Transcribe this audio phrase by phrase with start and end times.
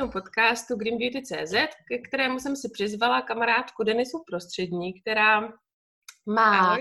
[0.00, 1.54] dnešního podcastu Green Beauty CZ,
[1.88, 5.40] ke kterému jsem si přizvala kamarádku Denisu Prostřední, která
[6.26, 6.78] má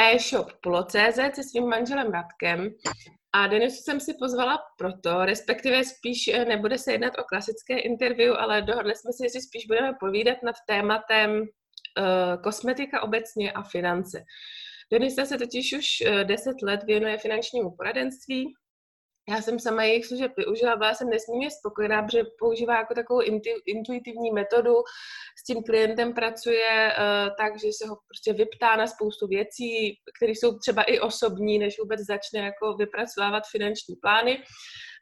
[0.00, 2.70] e-shop Polo.cz se svým manželem Radkem.
[3.32, 8.34] A Denisu jsem si pozvala proto, respektive spíš eh, nebude se jednat o klasické interview,
[8.38, 14.24] ale dohodli jsme si, že spíš budeme povídat nad tématem uh, kosmetika obecně a finance.
[14.92, 15.86] Denisa se totiž už
[16.24, 18.54] 10 eh, let věnuje finančnímu poradenství,
[19.28, 23.20] já jsem sama jejich služeb využila, byla jsem nesmírně spokojená, protože používá jako takovou
[23.66, 24.74] intuitivní metodu,
[25.40, 30.32] s tím klientem pracuje uh, tak, že se ho prostě vyptá na spoustu věcí, které
[30.32, 34.42] jsou třeba i osobní, než vůbec začne jako vypracovávat finanční plány.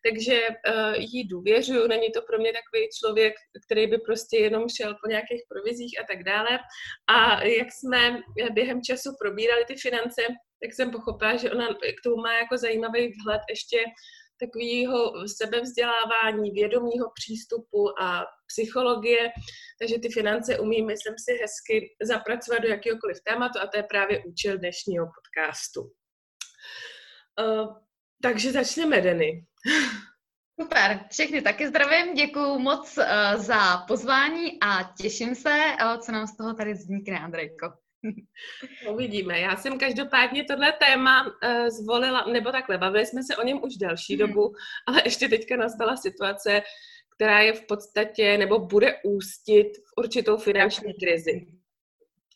[0.09, 3.35] Takže uh, jí důvěřuju, není to pro mě takový člověk,
[3.67, 6.59] který by prostě jenom šel po nějakých provizích a tak dále.
[7.07, 8.21] A jak jsme
[8.53, 10.23] během času probírali ty finance,
[10.63, 13.79] tak jsem pochopila, že ona k tomu má jako zajímavý vhled ještě
[14.41, 19.31] takového sebevzdělávání, vědomího přístupu a psychologie,
[19.81, 24.25] takže ty finance umí, myslím si, hezky zapracovat do jakéhokoliv tématu a to je právě
[24.25, 25.81] účel dnešního podcastu.
[27.41, 27.77] Uh,
[28.23, 29.47] takže začneme, Denny.
[30.61, 33.05] Super, všechny taky zdravím, děkuji moc uh,
[33.43, 35.51] za pozvání a těším se,
[35.85, 37.73] uh, co nám z toho tady vznikne, Andrejko.
[38.91, 39.41] Uvidíme.
[39.41, 43.77] Já jsem každopádně tohle téma uh, zvolila, nebo takhle, bavili jsme se o něm už
[43.77, 44.29] delší hmm.
[44.29, 44.53] dobu,
[44.87, 46.63] ale ještě teďka nastala situace,
[47.15, 51.47] která je v podstatě, nebo bude ústit v určitou finanční krizi.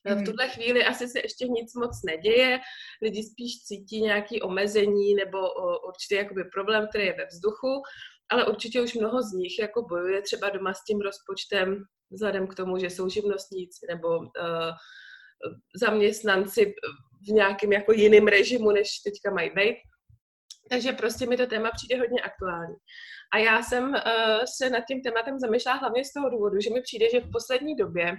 [0.04, 0.24] V hmm.
[0.24, 2.60] tuhle chvíli asi se ještě nic moc neděje,
[3.02, 7.82] lidi spíš cítí nějaké omezení nebo o, určitý jakoby problém, který je ve vzduchu,
[8.28, 12.54] ale určitě už mnoho z nich jako bojuje třeba doma s tím rozpočtem vzhledem k
[12.54, 14.26] tomu, že jsou živnostníci nebo uh,
[15.74, 16.74] zaměstnanci
[17.28, 19.76] v nějakém jako jiném režimu, než teďka mají být.
[20.70, 22.74] Takže prostě mi to téma přijde hodně aktuální.
[23.32, 23.94] A já jsem uh,
[24.56, 27.76] se nad tím tématem zamýšlela hlavně z toho důvodu, že mi přijde, že v poslední
[27.76, 28.16] době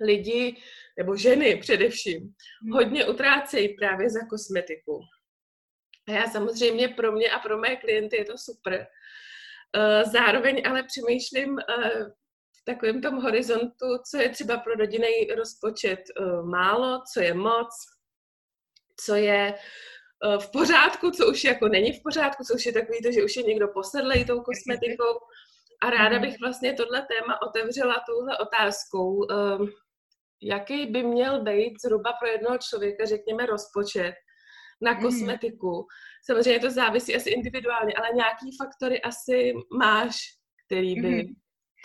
[0.00, 0.56] lidi,
[0.98, 2.72] nebo ženy především, hmm.
[2.72, 5.00] hodně utrácejí právě za kosmetiku.
[6.08, 8.86] A já samozřejmě pro mě a pro mé klienty je to super.
[9.76, 12.08] Uh, zároveň ale přemýšlím, uh,
[12.68, 17.68] takovém tom horizontu, co je třeba pro rodinný rozpočet uh, málo, co je moc,
[19.04, 22.98] co je uh, v pořádku, co už jako není v pořádku, co už je takový
[23.02, 25.14] to, že už je někdo posedlej tou kosmetikou.
[25.82, 26.22] A ráda mhm.
[26.22, 29.14] bych vlastně tohle téma otevřela touhle otázkou.
[29.14, 29.68] Uh,
[30.42, 34.14] jaký by měl být zhruba pro jednoho člověka, řekněme, rozpočet
[34.80, 35.02] na mhm.
[35.02, 35.86] kosmetiku.
[36.26, 40.16] Samozřejmě to závisí asi individuálně, ale nějaký faktory asi máš,
[40.66, 41.34] který by mm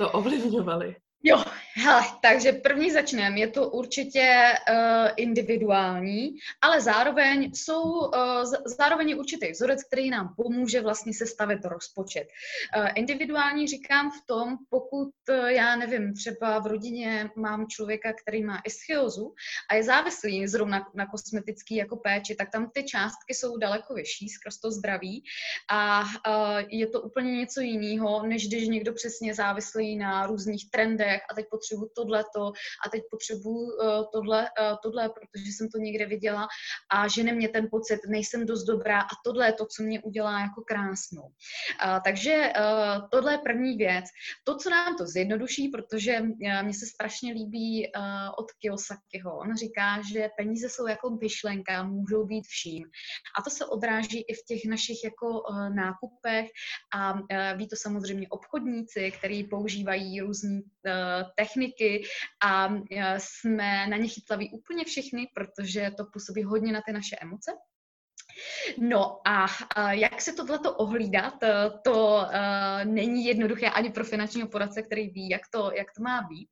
[0.03, 0.95] to ovlivňovaly?
[1.23, 1.39] Jo,
[1.75, 3.39] hele, takže první začneme.
[3.39, 8.11] Je to určitě uh, individuální, ale zároveň jsou, uh,
[8.65, 12.27] zároveň je určitý vzorec, který nám pomůže vlastně sestavit rozpočet.
[12.77, 18.43] Uh, individuální říkám v tom, pokud, uh, já nevím, třeba v rodině mám člověka, který
[18.43, 19.33] má ischiozu
[19.69, 24.29] a je závislý zrovna na kosmetický jako péči, tak tam ty částky jsou daleko vyšší
[24.29, 25.23] skrz to zdraví
[25.71, 26.07] a uh,
[26.69, 31.45] je to úplně něco jiného, než když někdo přesně závislý na různých trendech, a teď
[31.63, 32.51] potřebuji tohleto
[32.85, 36.47] a teď potřebuji uh, tohle, uh, tohle, protože jsem to někde viděla
[36.91, 40.39] a žene mě ten pocit, nejsem dost dobrá a tohle je to, co mě udělá
[40.39, 41.23] jako krásnou.
[41.23, 42.53] Uh, takže
[43.11, 44.05] tohle je první věc.
[44.43, 46.19] To, co nám to zjednoduší, protože
[46.63, 47.91] mně se strašně líbí
[48.37, 49.37] od Kiyosakiho.
[49.37, 52.83] On říká, že peníze jsou jako myšlenka, můžou být vším.
[53.39, 55.43] A to se odráží i v těch našich jako
[55.75, 56.49] nákupech
[56.95, 57.13] a
[57.55, 60.61] ví to samozřejmě obchodníci, kteří používají různý uh,
[61.53, 62.03] techniky
[62.45, 67.15] a e, jsme na ně chytlaví úplně všichni, protože to působí hodně na ty naše
[67.21, 67.51] emoce.
[68.77, 69.45] No a,
[69.91, 71.33] jak se tohleto ohlídat,
[71.83, 76.21] to uh, není jednoduché ani pro finančního poradce, který ví, jak to, jak to má
[76.21, 76.47] být.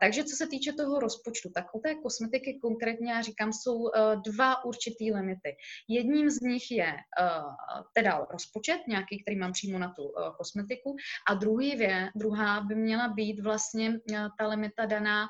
[0.00, 3.90] Takže co se týče toho rozpočtu, tak u té kosmetiky konkrétně, já říkám, jsou uh,
[4.26, 5.56] dva určitý limity.
[5.88, 7.52] Jedním z nich je uh,
[7.94, 10.02] teda rozpočet, nějaký, který mám přímo na tu
[10.36, 10.96] kosmetiku,
[11.28, 13.92] a druhý vě, druhá by měla být vlastně
[14.38, 15.28] ta limita daná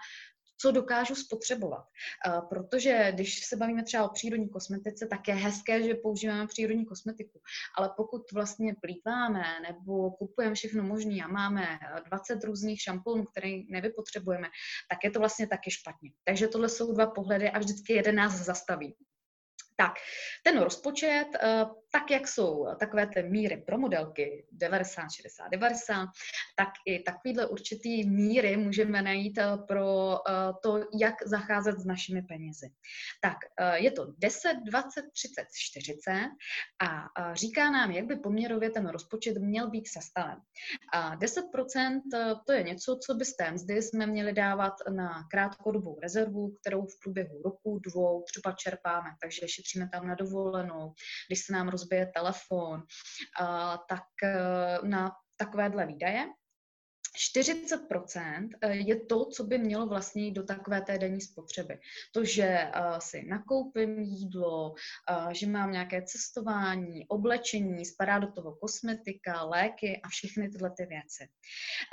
[0.61, 1.85] co dokážu spotřebovat.
[2.49, 7.41] Protože když se bavíme třeba o přírodní kosmetice, tak je hezké, že používáme přírodní kosmetiku.
[7.77, 14.49] Ale pokud vlastně plítváme nebo kupujeme všechno možné a máme 20 různých šamponů, které nevypotřebujeme,
[14.91, 16.11] tak je to vlastně taky špatně.
[16.25, 18.97] Takže tohle jsou dva pohledy a vždycky jeden nás zastaví.
[19.81, 19.93] Tak,
[20.45, 21.27] ten rozpočet,
[21.93, 26.09] tak, jak jsou takové ty míry pro modelky 90, 60, 90,
[26.57, 29.39] tak i takovýhle určitý míry můžeme najít
[29.69, 30.19] pro
[30.63, 32.67] to, jak zacházet s našimi penězi.
[33.21, 33.37] Tak
[33.75, 36.13] je to 10, 20, 30, 40
[36.83, 40.39] a říká nám, jak by poměrově ten rozpočet měl být sestaven.
[40.93, 42.01] A 10%
[42.47, 46.87] to je něco, co by z té mzdy jsme měli dávat na krátkodobou rezervu, kterou
[46.87, 50.93] v průběhu roku, dvou třeba čerpáme, takže šetříme tam na dovolenou,
[51.29, 52.83] když se nám rozbije telefon,
[53.89, 54.33] tak e,
[54.83, 56.27] na takovéhle výdaje.
[57.17, 61.79] 40% eh, je to, co by mělo vlastně do takové té denní spotřeby.
[62.13, 64.75] To, že eh, si nakoupím jídlo,
[65.11, 70.87] eh, že mám nějaké cestování, oblečení, spadá do toho kosmetika, léky a všechny tyhle ty
[70.87, 71.29] věci.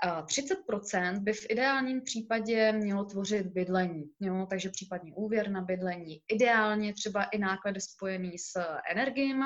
[0.04, 4.48] 30% by v ideálním případě mělo tvořit bydlení, jo?
[4.50, 8.54] takže případně úvěr na bydlení, ideálně třeba i náklady spojený s
[8.92, 9.46] energiemi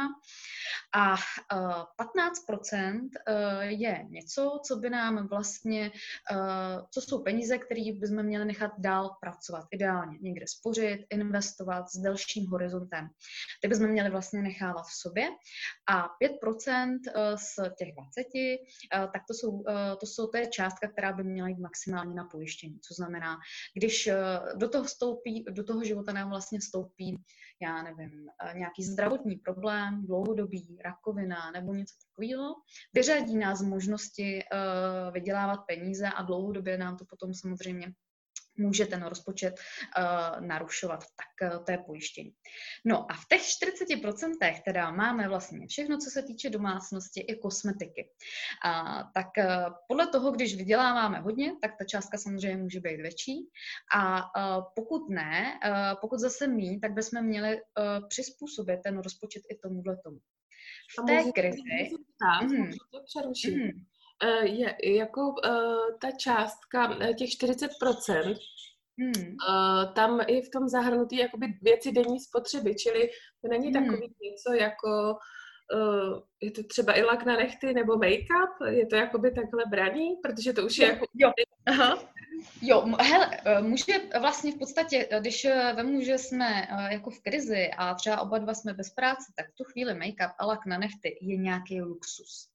[0.96, 3.10] a 15%
[3.62, 5.92] je něco, co by nám vlastně vlastně,
[6.32, 9.66] uh, co jsou peníze, které bychom měli nechat dál pracovat.
[9.72, 13.10] Ideálně někde spořit, investovat s delším horizontem.
[13.62, 15.30] Ty bychom měli vlastně nechávat v sobě
[15.90, 16.08] a
[16.44, 19.64] 5% eh, z těch 20, uh, tak to jsou,
[20.00, 22.80] to jsou to je částka, která by měla jít maximálně na pojištění.
[22.80, 23.38] Co znamená,
[23.74, 24.10] když
[24.56, 27.18] do toho vstoupí, do toho života nám vlastně vstoupí,
[27.62, 32.56] já nevím, nějaký zdravotní problém, dlouhodobý, rakovina nebo něco takového,
[32.94, 34.44] vyřadí nás z možnosti
[35.12, 37.94] vydělávat peníze a dlouhodobě nám to potom samozřejmě
[38.60, 42.32] může ten rozpočet uh, narušovat, tak uh, to je pojištění.
[42.86, 48.10] No a v těch 40% teda máme vlastně všechno, co se týče domácnosti i kosmetiky.
[48.66, 53.50] Uh, tak uh, podle toho, když vyděláváme hodně, tak ta částka samozřejmě může být větší
[53.96, 59.44] a uh, pokud ne, uh, pokud zase mý, tak bychom měli uh, přizpůsobit ten rozpočet
[59.52, 60.20] i tomuhle tomu.
[61.00, 61.62] V té krizi...
[62.44, 62.72] Mm,
[64.24, 68.36] Eh, je jako uh, ta částka eh, těch 40%,
[69.02, 69.36] Hmm.
[69.94, 73.10] Tam je v tom zahrnutý jakoby věci denní spotřeby, čili
[73.42, 73.74] to není hmm.
[73.74, 75.18] takový něco jako
[75.76, 80.16] uh, je to třeba i lak na nechty nebo make-up, je to jakoby takhle braný,
[80.24, 81.06] protože to už je jako...
[81.14, 81.32] Jo,
[81.66, 82.04] aha.
[82.62, 83.30] Jo, hele,
[83.62, 88.54] může vlastně v podstatě, když vemu, že jsme jako v krizi a třeba oba dva
[88.54, 92.50] jsme bez práce, tak v tu chvíli make-up a lak na nechty je nějaký luxus.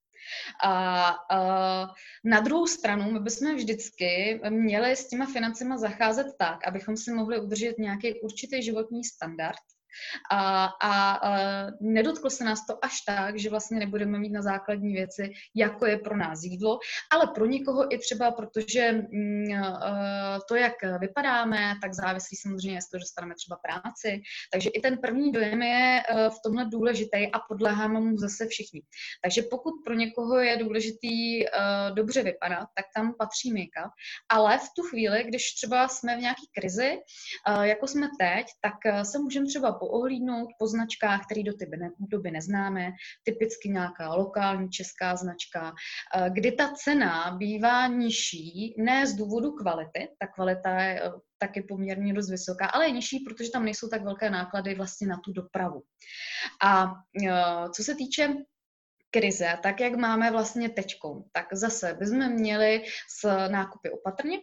[0.65, 1.87] A, a
[2.25, 7.41] na druhou stranu my bychom vždycky měli s těma financema zacházet tak, abychom si mohli
[7.41, 9.74] udržet nějaký určitý životní standard
[10.31, 11.37] a, a, a
[11.81, 15.99] nedotklo se nás to až tak, že vlastně nebudeme mít na základní věci, jako je
[15.99, 16.79] pro nás jídlo,
[17.13, 19.45] ale pro někoho i třeba, protože mm,
[20.49, 24.23] to, jak vypadáme, tak závislí samozřejmě, jestli dostaneme třeba práci.
[24.53, 28.83] Takže i ten první dojem je v tomhle důležitý a podléháme mu zase všichni.
[29.23, 31.45] Takže pokud pro někoho je důležitý
[31.95, 33.91] dobře vypadat, tak tam patří make-up,
[34.29, 36.99] ale v tu chvíli, když třeba jsme v nějaké krizi,
[37.63, 41.67] jako jsme teď, tak se můžeme třeba poohlídnout po značkách, které do té
[41.99, 42.93] doby neznáme,
[43.23, 45.73] typicky nějaká lokální česká značka,
[46.17, 51.63] eh, kdy ta cena bývá nižší, ne z důvodu kvality, ta kvalita je eh, taky
[51.63, 55.33] poměrně dost vysoká, ale je nižší, protože tam nejsou tak velké náklady vlastně na tu
[55.33, 55.83] dopravu.
[56.65, 56.93] A
[57.25, 58.35] eh, co se týče
[59.11, 64.39] krize, tak jak máme vlastně teďko, tak zase bychom měli s nákupy opatrně,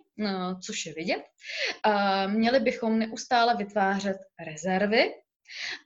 [0.65, 1.23] což je vidět.
[2.27, 5.11] Měli bychom neustále vytvářet rezervy,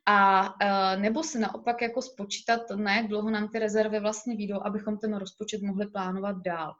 [0.05, 4.61] a e, nebo si naopak jako spočítat, na jak dlouho nám ty rezervy vlastně výjdou,
[4.63, 6.73] abychom ten rozpočet mohli plánovat dál.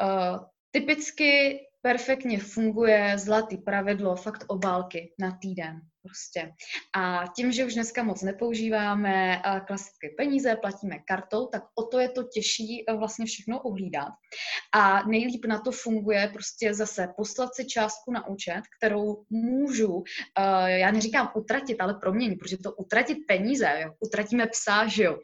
[0.00, 0.06] E,
[0.70, 5.80] typicky perfektně funguje zlatý pravidlo, fakt obálky na týden.
[6.02, 6.52] Prostě.
[6.96, 12.08] A tím, že už dneska moc nepoužíváme klasické peníze, platíme kartou, tak o to je
[12.08, 14.08] to těžší e, vlastně všechno uhlídat.
[14.72, 20.02] A nejlíp na to funguje prostě zase poslat si částku na účet, kterou můžu,
[20.38, 25.18] e, já neříkám utratit, ale proměnit, protože to utratit peníze, jo, utratíme psa, že jo.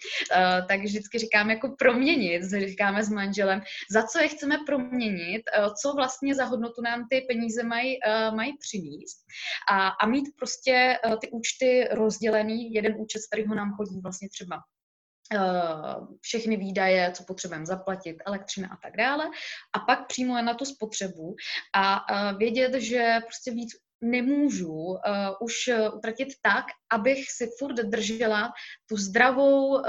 [0.69, 5.43] Tak vždycky říkám jako proměnit, říkáme s manželem, za co je chceme proměnit,
[5.83, 7.97] co vlastně za hodnotu nám ty peníze mají,
[8.35, 9.25] mají přinést
[9.71, 14.01] a, a mít prostě prostě uh, ty účty rozdělený, jeden účet, z kterého nám chodí
[14.01, 19.31] vlastně třeba uh, všechny výdaje, co potřebujeme zaplatit, elektřina a tak dále,
[19.73, 21.37] a pak přímo na tu spotřebu
[21.75, 23.71] a uh, vědět, že prostě víc
[24.01, 24.99] nemůžu uh,
[25.41, 25.55] už
[25.95, 28.53] utratit tak, abych si furt držela
[28.89, 29.83] tu zdravou, uh,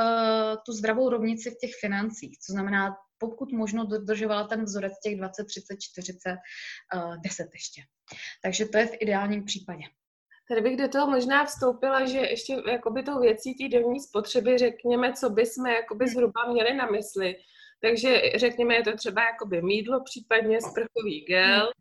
[0.66, 2.40] tu zdravou rovnici v těch financích.
[2.40, 6.38] Co znamená, pokud možno dodržovala ten vzorec těch 20, 30, 40,
[6.96, 7.82] uh, 10 ještě.
[8.44, 9.84] Takže to je v ideálním případě.
[10.50, 15.13] Tady bych do toho možná vstoupila, že ještě jakoby tou věcí té denní spotřeby řekněme,
[15.13, 16.13] co by jsme jakoby hmm.
[16.13, 17.36] zhruba měli na mysli.
[17.82, 21.72] Takže řekněme, je to třeba jakoby mídlo, případně sprchový gel.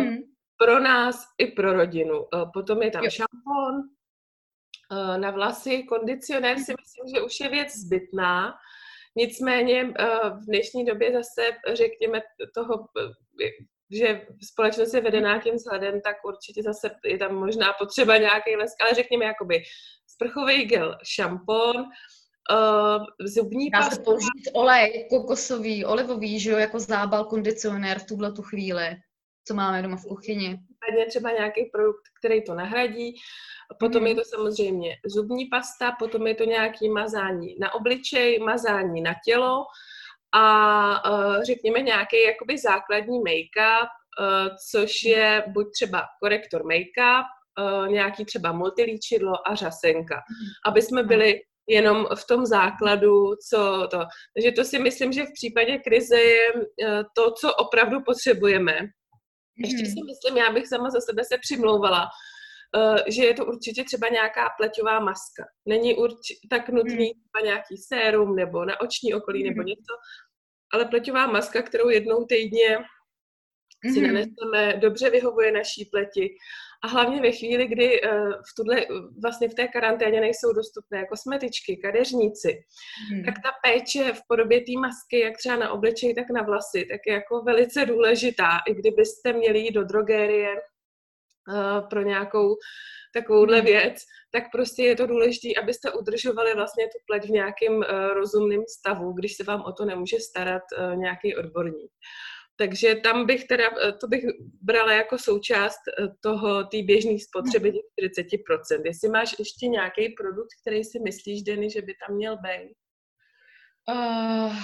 [0.00, 0.16] Mm.
[0.58, 2.26] Pro nás i pro rodinu.
[2.34, 3.10] Eh, potom je tam jo.
[3.10, 3.82] šampon,
[5.20, 8.54] na vlasy, kondicionér si myslím, že už je věc zbytná.
[9.16, 9.84] Nicméně
[10.30, 12.22] v dnešní době zase, řekněme,
[12.54, 12.86] toho
[13.90, 18.82] že společnost je vedená tím vzhledem, tak určitě zase je tam možná potřeba nějaký lesk,
[18.82, 19.62] ale řekněme jakoby
[20.06, 27.24] sprchový gel, šampon, uh, zubní Dá se použít olej kokosový, olivový, že jo, jako zábal,
[27.24, 28.96] kondicionér v tuhle tu chvíli,
[29.48, 30.58] co máme doma v kuchyni.
[30.58, 33.14] Případně třeba nějaký produkt, který to nahradí.
[33.80, 34.06] Potom mm.
[34.06, 39.64] je to samozřejmě zubní pasta, potom je to nějaký mazání na obličej, mazání na tělo,
[40.32, 43.88] a uh, řekněme nějaký jakoby základní make-up,
[44.20, 47.24] uh, což je buď třeba korektor make-up,
[47.60, 50.20] uh, nějaký třeba multilíčidlo a řasenka,
[50.66, 53.98] aby jsme byli jenom v tom základu, co to.
[54.34, 56.48] Takže to si myslím, že v případě krize je
[57.16, 58.78] to, co opravdu potřebujeme.
[59.58, 59.86] Ještě mhm.
[59.86, 62.08] si myslím, já bych sama za sebe se přimlouvala,
[63.08, 65.44] že je to určitě třeba nějaká pleťová maska.
[65.68, 67.20] Není urč- tak nutný mhm.
[67.20, 69.66] třeba nějaký sérum nebo na oční okolí nebo mhm.
[69.66, 69.92] něco,
[70.72, 72.78] ale pleťová maska, kterou jednou týdně
[73.92, 74.06] si mhm.
[74.06, 76.36] naneseme, dobře vyhovuje naší pleti.
[76.84, 78.86] A hlavně ve chvíli, kdy uh, v tuhle,
[79.22, 82.58] vlastně v té karanténě nejsou dostupné kosmetičky, kadeřníci,
[83.12, 83.24] mm.
[83.24, 87.00] tak ta péče v podobě té masky, jak třeba na obličej, tak na vlasy, tak
[87.06, 88.50] je jako velice důležitá.
[88.68, 90.56] I kdybyste měli jít do drogérie
[91.90, 92.56] pro nějakou
[93.14, 93.66] takovouhle hmm.
[93.66, 93.94] věc,
[94.30, 97.84] tak prostě je to důležité, abyste udržovali vlastně tu pleť v nějakém uh,
[98.14, 101.90] rozumném stavu, když se vám o to nemůže starat uh, nějaký odborník.
[102.58, 104.24] Takže tam bych teda, eh, to bych
[104.62, 105.78] brala jako součást
[106.20, 108.82] toho, té běžné spotřeby těch 40%.
[108.84, 112.76] Jestli máš ještě nějaký produkt, který si myslíš, Denny, že by tam měl být?
[113.90, 114.56] Uh,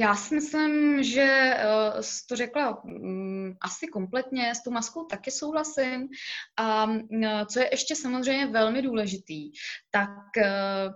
[0.00, 1.54] já si myslím, že
[1.94, 6.08] uh, to řekla um, asi kompletně, s tou maskou taky souhlasím.
[6.56, 9.52] A uh, co je ještě samozřejmě velmi důležitý,
[9.90, 10.92] tak uh,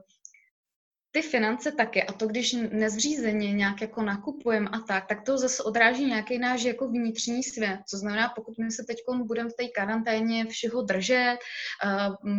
[1.15, 5.63] ty finance taky a to, když nezřízeně nějak jako nakupujeme a tak, tak to zase
[5.63, 7.81] odráží nějaký náš jako vnitřní svět.
[7.87, 11.39] Co znamená, pokud my se teď budeme v té karanténě všeho držet,
[11.85, 12.31] uh,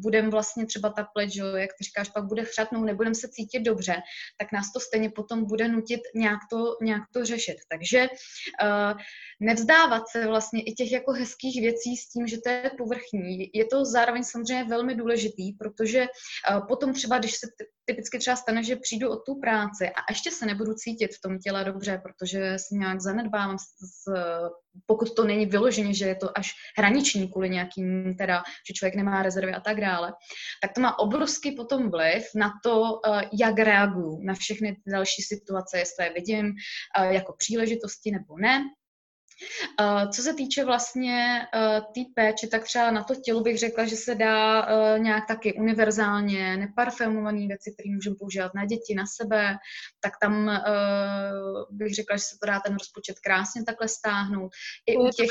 [0.00, 3.60] budeme vlastně třeba ta pleť, že, jak ty říkáš, pak bude chřatnout, nebudeme se cítit
[3.60, 3.96] dobře,
[4.38, 7.56] tak nás to stejně potom bude nutit nějak to, nějak to řešit.
[7.70, 8.08] Takže
[9.42, 13.50] nevzdávat se vlastně i těch jako hezkých věcí s tím, že to je povrchní.
[13.54, 17.46] Je to zároveň samozřejmě velmi důležitý, protože uh, potom třeba, když se
[17.84, 21.38] typicky třeba stane, že přijdu od tu práci a ještě se nebudu cítit v tom
[21.38, 24.12] těle dobře, protože si nějak zanedbávám, s,
[24.86, 29.22] pokud to není vyloženě, že je to až hraniční kvůli nějakým, teda, že člověk nemá
[29.22, 30.12] rezervy a tak dále,
[30.62, 35.78] tak to má obrovský potom vliv na to, eh, jak reaguju na všechny další situace,
[35.78, 36.52] jestli je vidím
[36.98, 38.62] eh, jako příležitosti nebo ne.
[39.80, 43.58] Uh, co se týče vlastně uh, té tý péče, tak třeba na to tělo bych
[43.58, 48.94] řekla, že se dá uh, nějak taky univerzálně, neparfumované věci, které můžeme používat na děti,
[48.94, 49.56] na sebe,
[50.00, 50.50] tak tam
[51.70, 54.50] bych řekla, že se to dá ten rozpočet krásně takhle stáhnout.
[54.86, 55.30] I u těch.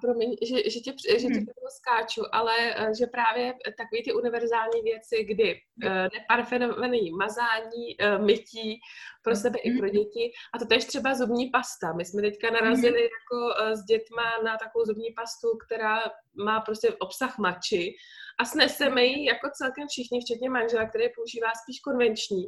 [0.00, 1.46] Promiň, že, že tě, že tě hmm.
[1.78, 2.54] skáču, ale
[2.98, 5.60] že právě takové ty univerzální věci, kdy
[6.14, 7.86] neparfumované mazání,
[8.26, 8.80] mytí
[9.22, 11.92] pro sebe i pro děti, a to tež třeba zubní pasta.
[11.96, 16.02] My jsme teďka narazili narazili jako uh, s dětma na takovou zubní pastu, která
[16.44, 17.94] má prostě obsah mači
[18.40, 22.44] a sneseme ji jako celkem všichni, včetně manžela, který používá spíš konvenční.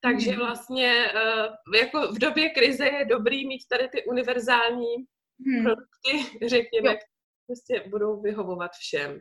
[0.00, 0.38] Takže mhm.
[0.38, 4.94] vlastně uh, jako v době krize je dobrý mít tady ty univerzální
[5.46, 5.64] hmm.
[5.64, 6.12] produkty,
[6.46, 9.20] řekněme, které prostě budou vyhovovat všem.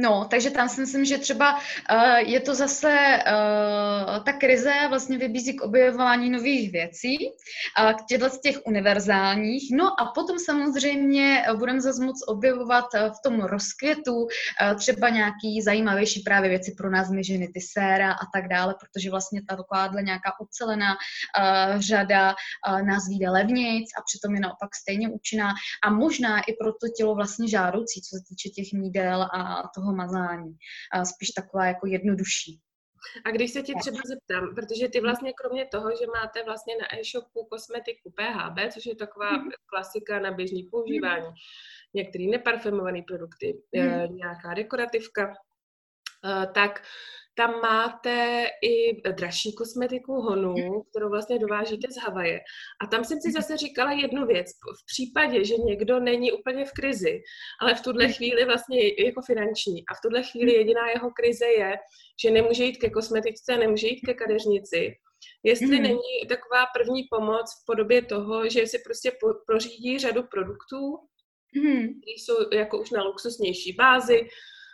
[0.00, 5.18] No, takže tam si myslím, že třeba uh, je to zase uh, ta krize vlastně
[5.18, 9.62] vybízí k objevování nových věcí, uh, k těchto z těch univerzálních.
[9.76, 14.28] No a potom samozřejmě budeme zase moc objevovat v tom rozkvětu uh,
[14.76, 19.10] třeba nějaký zajímavější právě věci pro nás, my ženy, ty séra a tak dále, protože
[19.10, 22.34] vlastně ta takováhle nějaká ucelená uh, řada
[22.68, 26.88] uh, nás vyjde levnějc a přitom je naopak stejně účinná a možná i pro to
[26.96, 30.56] tělo vlastně žádoucí, co se týče těch mídel a toho toho mazání.
[30.92, 32.60] A spíš taková jako jednodušší.
[33.24, 36.98] A když se ti třeba zeptám, protože ty vlastně kromě toho, že máte vlastně na
[36.98, 39.48] e-shopu kosmetiku PHB, což je taková mm.
[39.66, 41.32] klasika na běžný používání, mm.
[41.94, 44.16] některé neparfumované produkty, mm.
[44.16, 45.34] nějaká dekorativka,
[46.24, 46.82] eh, tak
[47.38, 50.82] tam máte i dražší kosmetiku Honu, mhm.
[50.90, 52.40] kterou vlastně dovážíte z Havaje.
[52.82, 54.46] A tam jsem si zase říkala jednu věc.
[54.82, 57.20] V případě, že někdo není úplně v krizi,
[57.60, 61.76] ale v tuhle chvíli vlastně jako finanční a v tuhle chvíli jediná jeho krize je,
[62.22, 64.94] že nemůže jít ke kosmetičce, nemůže jít ke kadeřnici,
[65.42, 65.82] Jestli mm.
[65.82, 70.98] není taková první pomoc v podobě toho, že si prostě po, prořídí řadu produktů,
[71.54, 71.78] mm.
[71.78, 74.28] které jsou jako už na luxusnější bázi,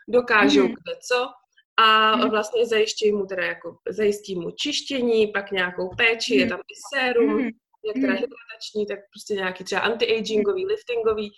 [0.08, 0.74] dokážou mm.
[0.74, 1.28] kde co
[1.76, 2.30] a mm.
[2.30, 7.34] vlastně zajištějí mu teda jako, zajistí mu čištění, pak nějakou péči, je tam i sérum,
[7.34, 7.48] mm.
[7.86, 11.32] jak teda hydratační, tak prostě nějaký třeba anti-agingový, liftingový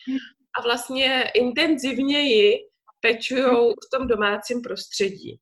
[0.59, 2.59] a vlastně intenzivněji
[3.01, 5.39] pečujou v tom domácím prostředí.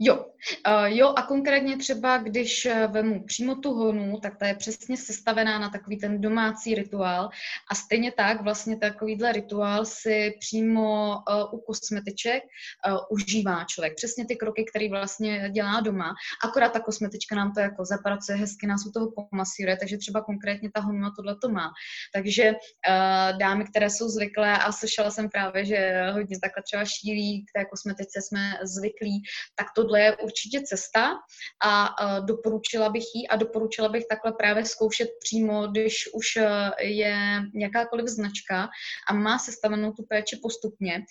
[0.00, 4.54] Jo, uh, jo a konkrétně třeba, když eh, vemu přímo tu honu, tak ta je
[4.54, 7.28] přesně sestavená na takový ten domácí rituál
[7.70, 12.42] a stejně tak vlastně takovýhle rituál si přímo uh, u kosmetiček
[13.10, 13.94] užívá člověk.
[13.96, 18.66] Přesně ty kroky, které vlastně dělá doma, akorát ta kosmetička nám to jako zapracuje hezky,
[18.66, 21.70] nás u toho pomasíruje, takže třeba konkrétně ta hona tohle to má.
[22.14, 22.52] Takže
[23.38, 27.64] dámy, které jsou zvyklé a slyšela jsem právě, že hodně takhle třeba šílí k té
[27.64, 29.22] kosmetice jsme zvyklí,
[29.56, 31.10] tak to tohle je určitě cesta
[31.64, 37.16] a doporučila bych ji a doporučila bych takhle právě zkoušet přímo, když už e, je
[37.54, 38.68] jakákoliv značka
[39.08, 41.04] a má sestavenou tu péči postupně,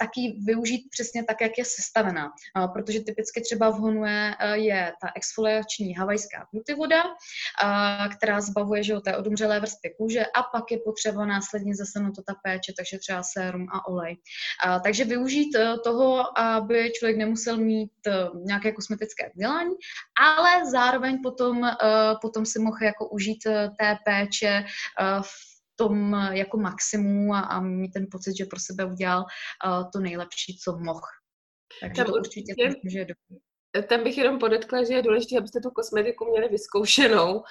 [0.00, 2.30] tak ji využít přesně tak, jak je sestavená.
[2.72, 7.02] Protože typicky třeba v Honue e, je ta exfoliační havajská beauty voda,
[8.16, 12.34] která zbavuje že, té odumřelé vrstvy kůže a pak je potřeba následně zase to ta
[12.44, 14.16] péče, takže třeba sérum a olej.
[14.82, 19.74] Takže využít e, toho, aby člověk nemusel mít nějaké kosmetické vzdělání,
[20.20, 21.74] ale zároveň potom, eh,
[22.22, 24.64] potom si mohl jako užít eh, té péče
[25.22, 29.24] v tom jako maximu a, a mít ten pocit, že pro sebe udělal
[29.92, 31.00] to nejlepší, co mohl.
[31.80, 33.40] Takže tam to určitě, určitě myslím, že je dobrý.
[33.88, 37.42] Tam bych jenom podotkla, že je důležité, abyste tu kosmetiku měli vyzkoušenou,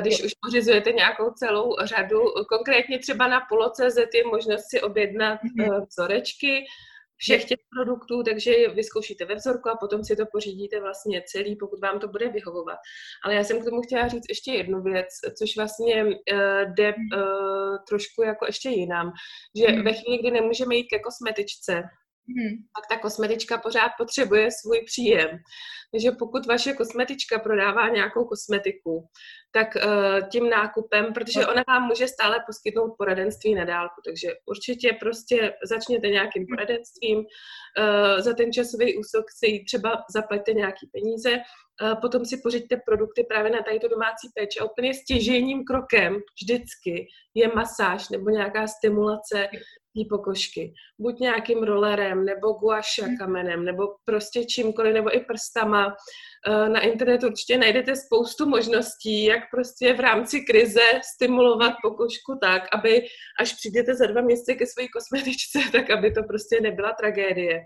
[0.00, 2.20] když už pořizujete nějakou celou řadu.
[2.48, 5.86] Konkrétně třeba na polo.cz je možnost si objednat mm-hmm.
[5.88, 6.64] vzorečky,
[7.24, 11.80] všech těch produktů, takže vyzkoušíte ve vzorku a potom si to pořídíte vlastně celý, pokud
[11.80, 12.78] vám to bude vyhovovat.
[13.24, 16.12] Ale já jsem k tomu chtěla říct ještě jednu věc, což vlastně uh,
[16.76, 19.12] jde uh, trošku jako ještě jinam,
[19.58, 19.84] že hmm.
[19.84, 21.82] ve chvíli, kdy nemůžeme jít ke kosmetičce,
[22.28, 22.56] Hmm.
[22.74, 25.28] Pak ta kosmetička pořád potřebuje svůj příjem.
[25.92, 29.08] Takže pokud vaše kosmetička prodává nějakou kosmetiku,
[29.52, 34.96] tak uh, tím nákupem, protože ona vám může stále poskytnout poradenství na dálku, takže určitě
[35.00, 36.48] prostě začněte nějakým hmm.
[36.48, 41.30] poradenstvím, uh, za ten časový úsok si třeba zaplaťte nějaký peníze,
[42.00, 47.48] potom si pořiďte produkty právě na tady domácí péče a úplně stěžením krokem vždycky je
[47.54, 49.48] masáž nebo nějaká stimulace
[49.94, 50.74] té pokožky.
[50.98, 55.96] Buď nějakým rollerem, nebo guaša kamenem, nebo prostě čímkoliv, nebo i prstama.
[56.48, 60.80] Na internetu určitě najdete spoustu možností, jak prostě v rámci krize
[61.14, 63.02] stimulovat pokožku tak, aby
[63.40, 67.64] až přijdete za dva měsíce ke své kosmetičce, tak aby to prostě nebyla tragédie.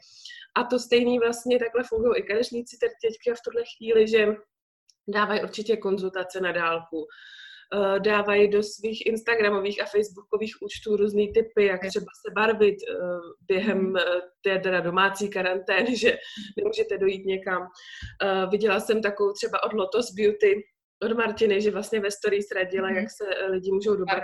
[0.59, 4.27] A to stejný vlastně takhle fungují i kadeřníci teďka v tuhle chvíli, že
[5.09, 7.07] dávají určitě konzultace na dálku.
[7.75, 12.95] Eh, dávají do svých Instagramových a Facebookových účtů různé typy, jak třeba se barvit eh,
[13.41, 13.97] během mhm.
[13.97, 16.19] eh, té teda domácí karantény, že
[16.57, 17.69] nemůžete dojít někam.
[18.51, 20.63] Viděla jsem takovou třeba od Lotus Beauty,
[21.03, 22.97] od Martiny, že vlastně ve stories radila, mm.
[22.97, 24.23] jak se lidi můžou dobrat.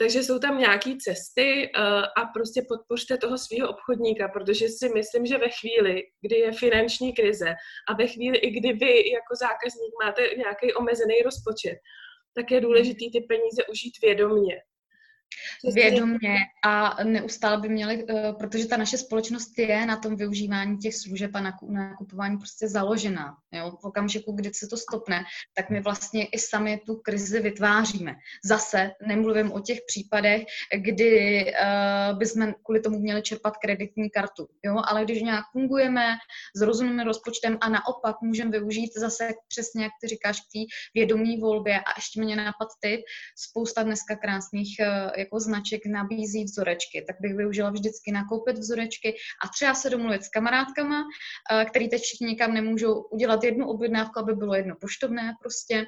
[0.00, 1.70] Takže jsou tam nějaké cesty
[2.16, 7.12] a prostě podpořte toho svého obchodníka, protože si myslím, že ve chvíli, kdy je finanční
[7.12, 7.54] krize
[7.88, 11.78] a ve chvíli, i kdy vy jako zákazník máte nějaký omezený rozpočet,
[12.34, 14.56] tak je důležité ty peníze užít vědomně
[15.74, 20.94] vědomě a neustále by měli, eh, protože ta naše společnost je na tom využívání těch
[20.94, 23.36] služeb a nakupování prostě založená.
[23.52, 23.70] Jo?
[23.80, 28.14] V okamžiku, kdy se to stopne, tak my vlastně i sami tu krizi vytváříme.
[28.44, 30.42] Zase nemluvím o těch případech,
[30.76, 34.48] kdy uh, bychom kvůli tomu měli čerpat kreditní kartu.
[34.64, 34.76] Jo?
[34.86, 36.16] Ale když nějak fungujeme
[36.56, 40.58] s rozumným rozpočtem a naopak můžeme využít zase přesně, jak ty říkáš, k té
[40.94, 43.00] vědomí volbě a ještě mě napad typ,
[43.36, 49.14] spousta dneska krásných uh, jako značek nabízí vzorečky, tak bych využila vždycky nakoupit vzorečky.
[49.44, 51.04] A třeba se domluvit s kamarádkama,
[51.52, 55.84] eh, který teď všichni nikam nemůžou udělat jednu objednávku, aby bylo jedno poštovné prostě.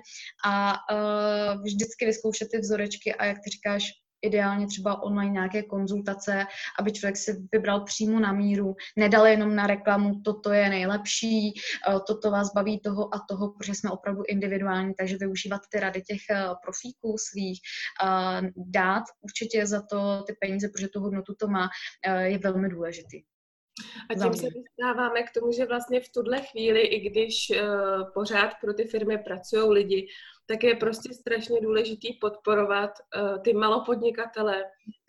[0.47, 6.47] A eh, vždycky vyzkoušet ty vzorečky a jak ty říkáš, ideálně třeba online nějaké konzultace,
[6.81, 12.01] aby člověk si vybral přímo na míru, nedal jenom na reklamu, toto je nejlepší, eh,
[12.07, 16.21] toto vás baví toho a toho, protože jsme opravdu individuální, takže využívat ty rady těch
[16.31, 17.61] eh, profíků svých,
[18.05, 21.69] eh, dát určitě za to ty peníze, protože tu hodnotu to má,
[22.25, 23.32] je velmi důležitý.
[24.11, 28.51] A tím se dostáváme k tomu, že vlastně v tuhle chvíli, i když uh, pořád
[28.61, 30.07] pro ty firmy pracují lidi,
[30.47, 34.65] tak je prostě strašně důležitý podporovat uh, ty malopodnikatele,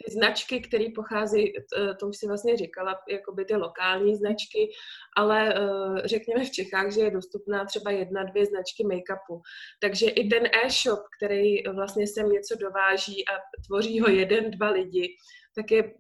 [0.06, 4.71] ty značky, které pochází, uh, to už si vlastně říkala, jakoby ty lokální značky,
[5.17, 9.41] ale uh, řekněme v Čechách, že je dostupná třeba jedna, dvě značky make-upu.
[9.82, 13.32] Takže i ten e-shop, který vlastně sem něco dováží a
[13.67, 15.17] tvoří ho jeden, dva lidi,
[15.56, 15.94] tak je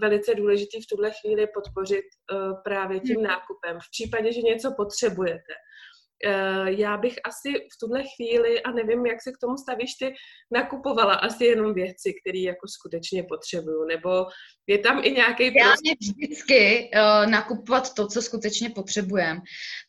[0.00, 2.04] velice důležitý v tuhle chvíli podpořit
[2.64, 3.24] právě tím hmm.
[3.24, 3.78] nákupem.
[3.80, 5.91] V případě, že něco potřebujete, Eh,
[6.66, 10.14] já bych asi v tuhle chvíli, a nevím, jak se k tomu stavíš ty,
[10.50, 14.26] nakupovala asi jenom věci, které jako skutečně potřebuju, nebo
[14.66, 15.94] je tam i nějaký Já prostě...
[16.00, 19.40] vždycky uh, nakupovat to, co skutečně potřebujeme,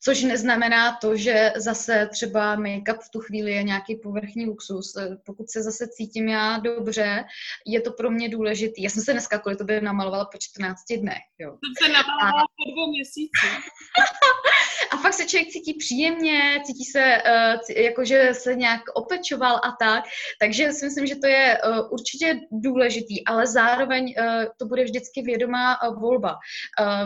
[0.04, 4.96] což neznamená to, že zase třeba make-up v tu chvíli je nějaký povrchní luxus.
[4.98, 7.24] Eh, pokud se zase cítím já dobře,
[7.68, 8.84] je to pro mě důležitý.
[8.84, 11.24] Já jsem se dneska kvůli tobě namalovala po 14 dnech.
[11.40, 11.50] Jo.
[11.52, 12.52] Jsem se namalovala a...
[12.58, 13.60] po dvou měsících.
[14.94, 19.76] a fakt se člověk cítí příjemně, cítí se, uh, jako že se nějak opečoval a
[19.80, 20.04] tak.
[20.40, 25.22] Takže si myslím, že to je uh, určitě důležitý, ale zároveň uh, to bude vždycky
[25.22, 26.38] vědomá volba.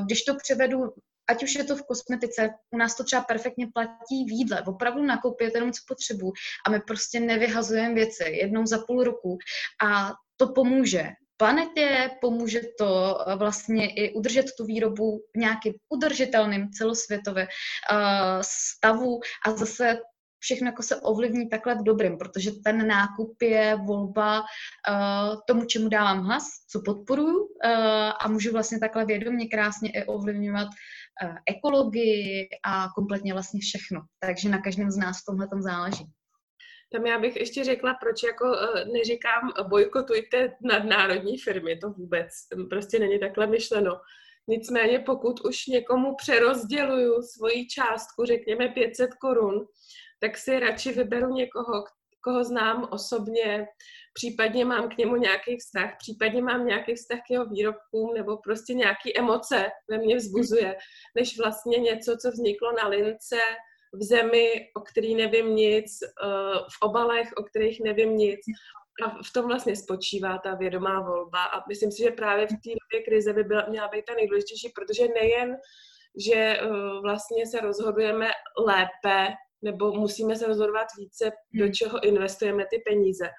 [0.06, 0.80] Když to převedu
[1.30, 5.04] ať už je to v kosmetice, u nás to třeba perfektně platí v jídle, opravdu
[5.04, 6.34] nakoupíte jenom, co potřebuji
[6.66, 9.38] a my prostě nevyhazujeme věci jednou za půl roku
[9.84, 16.70] a to pomůže planetě, pomůže to eh, vlastně i udržet tu výrobu v nějakým udržitelným
[16.72, 17.98] celosvětově uh,
[18.42, 19.98] stavu a zase
[20.40, 24.46] všechno jako se ovlivní takhle v dobrým, protože ten nákup je volba uh,
[25.48, 27.52] tomu, čemu dávám hlas, co podporuju uh,
[28.20, 34.02] a můžu vlastně takhle vědomě krásně i ovlivňovat uh, ekologii a kompletně vlastně všechno.
[34.20, 36.06] Takže na každém z nás v tomhle tom záleží.
[36.92, 38.46] Tam já bych ještě řekla, proč jako
[38.94, 42.30] neříkám bojkotujte nadnárodní firmy, to vůbec
[42.70, 44.02] prostě není takhle myšleno.
[44.48, 49.66] Nicméně pokud už někomu přerozděluju svoji částku, řekněme 500 korun,
[50.20, 51.84] tak si radši vyberu někoho,
[52.22, 53.68] koho znám osobně,
[54.14, 58.74] případně mám k němu nějaký vztah, případně mám nějaký vztah k jeho výrobkům nebo prostě
[58.74, 60.76] nějaký emoce ve mně vzbuzuje,
[61.16, 63.40] než vlastně něco, co vzniklo na lince,
[63.94, 68.40] v zemi, o který nevím nic, eh, v obalech, o kterých nevím nic.
[69.06, 71.44] A v tom vlastně spočívá ta vědomá volba.
[71.46, 74.70] A myslím si, že právě v té době krize by byla, měla být ta nejdůležitější,
[74.76, 75.58] protože nejen,
[76.18, 76.68] že eh,
[77.02, 78.30] vlastně se rozhodujeme
[78.66, 81.74] lépe, nebo musíme se rozhodovat více, do hmm.
[81.74, 83.30] čeho investujeme ty peníze,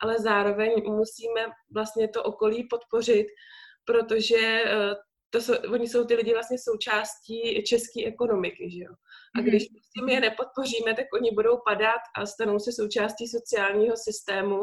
[0.00, 1.40] ale zároveň musíme
[1.74, 3.26] vlastně to okolí podpořit,
[3.84, 4.94] protože eh,
[5.34, 8.92] to jsou, oni jsou ty lidi vlastně součástí české ekonomiky, že jo.
[9.36, 9.48] A mhm.
[9.48, 14.60] když prostě my je nepodpoříme, tak oni budou padat a stanou se součástí sociálního systému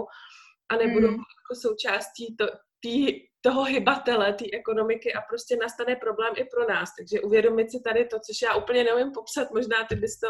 [0.72, 1.14] a nebudou mm.
[1.14, 2.46] jako součástí to,
[2.80, 6.90] tý, toho hybatele, té ekonomiky a prostě nastane problém i pro nás.
[6.98, 10.28] Takže uvědomit si tady to, což já úplně neumím popsat, možná ty bys to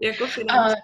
[0.00, 0.82] jako finančně.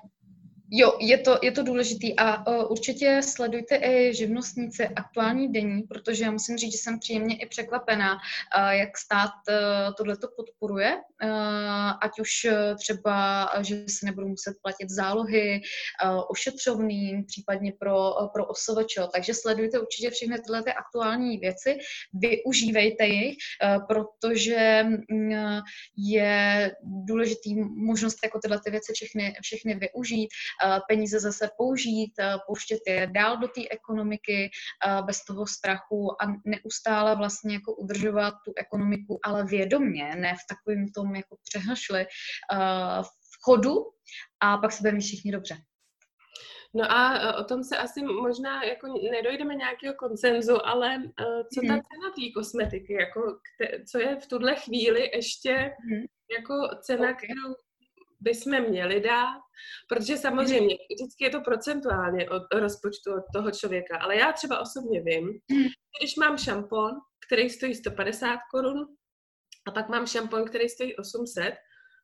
[0.70, 6.24] Jo, je to, je to důležitý a uh, určitě sledujte i živnostníci aktuální denní, protože
[6.24, 9.54] já musím říct, že jsem příjemně i překvapená, uh, jak stát uh,
[9.94, 11.30] tohleto podporuje, uh,
[12.00, 15.60] ať už uh, třeba, že se nebudou muset platit zálohy,
[16.04, 18.98] uh, ošetřovným, případně pro, uh, pro OSVČ.
[19.12, 21.78] Takže sledujte určitě všechny tyhle ty aktuální věci,
[22.14, 25.60] využívejte jich, uh, protože uh,
[25.96, 30.28] je důležitý možnost jako tyhle ty věci všechny, všechny využít
[30.88, 34.50] peníze zase použít, eh, pouštět je dál do té ekonomiky
[34.86, 40.46] eh, bez toho strachu a neustále vlastně jako udržovat tu ekonomiku, ale vědomně, ne v
[40.48, 42.06] takovém tom jako přehašli
[43.02, 43.74] v chodu
[44.40, 45.56] a pak se budeme všichni dobře.
[46.74, 51.02] No a o tom se asi možná jako nedojdeme nějakého koncenzu, ale
[51.54, 51.82] co ta mhm.
[51.82, 53.20] cena té kosmetiky, jako
[53.90, 55.52] co je v tuhle chvíli ještě
[55.90, 56.04] mm.
[56.38, 57.14] jako cena, okay.
[57.14, 57.54] kterou
[58.26, 59.40] bychom měli dát,
[59.88, 65.02] protože samozřejmě vždycky je to procentuálně od rozpočtu od toho člověka, ale já třeba osobně
[65.02, 65.68] vím, hmm.
[65.98, 66.90] když mám šampon,
[67.26, 68.86] který stojí 150 korun
[69.66, 71.54] a pak mám šampon, který stojí 800,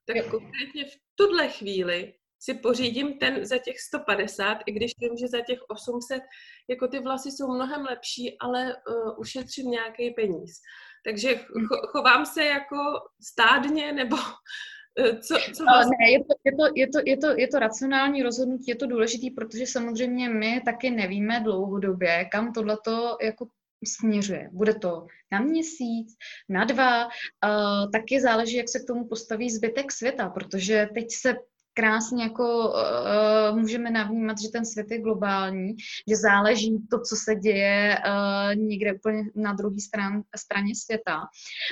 [0.07, 2.13] tak konkrétně v tuhle chvíli
[2.45, 6.23] si pořídím ten za těch 150, i když vím, že za těch 800
[6.71, 10.51] jako ty vlasy jsou mnohem lepší, ale uh, ušetřím nějaký peníz.
[11.05, 11.67] Takže hmm.
[11.69, 12.77] cho, chovám se jako
[13.31, 14.17] stádně nebo
[14.99, 15.97] co, co vlastně...
[16.01, 18.87] Ne, je to, je, to, je, to, je, to, je to racionální rozhodnutí, je to
[18.87, 23.47] důležitý, protože samozřejmě my taky nevíme dlouhodobě, kam tohleto jako
[23.87, 24.49] směřuje.
[24.53, 26.17] Bude to na měsíc,
[26.49, 31.35] na dva, uh, taky záleží, jak se k tomu postaví zbytek světa, protože teď se
[31.75, 35.77] krásně jako uh, můžeme navnímat, že ten svět je globální,
[36.09, 41.21] že záleží to, co se děje uh, někde úplně na druhé stran, straně světa.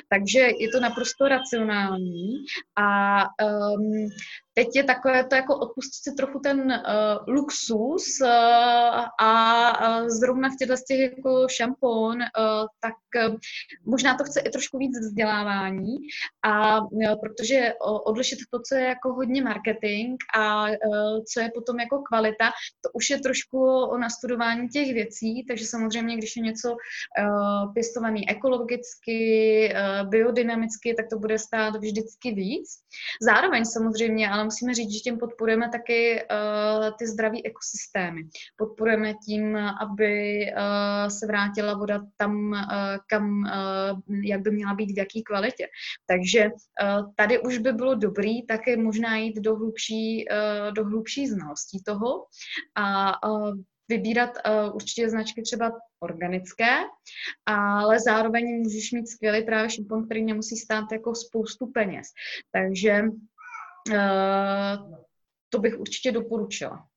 [0.08, 2.44] Takže je to naprosto racionální
[2.78, 4.08] a um,
[4.60, 8.28] Teď je takové to jako odpustit si trochu ten uh, luxus uh,
[9.20, 9.32] a
[10.02, 12.94] uh, zrovna v těchto těch jako šampon, uh, tak
[13.28, 13.36] uh,
[13.84, 15.96] možná to chce i trošku víc vzdělávání
[16.42, 20.76] a uh, protože uh, odlišit to, co je jako hodně marketing a uh,
[21.32, 22.46] co je potom jako kvalita,
[22.80, 28.28] to už je trošku o nastudování těch věcí, takže samozřejmě, když je něco uh, pěstovaný
[28.28, 29.20] ekologicky,
[29.72, 32.68] uh, biodynamicky, tak to bude stát vždycky víc.
[33.22, 38.22] Zároveň samozřejmě, ale musíme říct, že tím podporujeme taky uh, ty zdraví ekosystémy.
[38.56, 42.58] Podporujeme tím, aby uh, se vrátila voda tam, uh,
[43.06, 43.44] kam,
[44.22, 45.66] jak by měla být, v jaký kvalitě.
[46.06, 46.50] Takže
[47.16, 50.24] tady už by bylo dobrý také možná jít do hlubší,
[50.74, 52.26] do hlubší znalostí toho
[52.76, 53.12] a
[53.88, 56.76] vybírat uh, určitě značky třeba organické,
[57.46, 62.06] ale zároveň můžeš mít skvělý právě šampon, který nemusí stát jako spoustu peněz.
[62.52, 63.29] Takže Eh,
[65.50, 66.90] to bych určitě doporučila.